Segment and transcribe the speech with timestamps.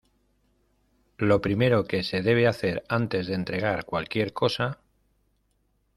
[1.19, 4.79] lo primero que se debe hacer antes de entregar cualquier cosa